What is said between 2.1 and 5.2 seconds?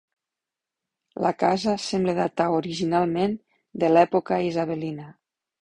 datar originalment de l'època Isabelina.